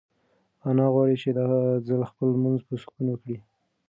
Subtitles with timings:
[0.69, 1.45] انا غواړي چې دا
[1.87, 3.37] ځل خپل لمونځ په سکون وکړي.